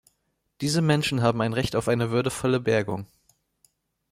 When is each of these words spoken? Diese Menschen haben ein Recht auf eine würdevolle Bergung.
Diese 0.61 0.81
Menschen 0.81 1.21
haben 1.21 1.41
ein 1.41 1.53
Recht 1.53 1.75
auf 1.75 1.87
eine 1.87 2.09
würdevolle 2.09 2.59
Bergung. 2.59 3.05